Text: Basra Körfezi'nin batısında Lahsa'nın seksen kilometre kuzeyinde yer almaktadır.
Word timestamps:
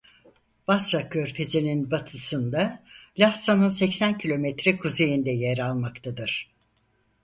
Basra 0.67 1.01
Körfezi'nin 1.09 1.91
batısında 1.91 2.83
Lahsa'nın 3.19 3.69
seksen 3.69 4.17
kilometre 4.17 4.77
kuzeyinde 4.77 5.31
yer 5.31 5.57
almaktadır. 5.57 6.51